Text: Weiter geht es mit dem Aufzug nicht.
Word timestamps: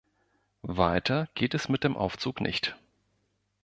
Weiter 0.63 1.29
geht 1.35 1.53
es 1.53 1.69
mit 1.69 1.83
dem 1.83 1.95
Aufzug 1.95 2.41
nicht. 2.41 2.75